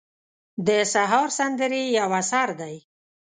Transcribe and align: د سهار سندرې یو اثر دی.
د 0.67 0.69
سهار 0.93 1.29
سندرې 1.37 1.83
یو 1.99 2.09
اثر 2.21 2.47
دی. 2.61 2.75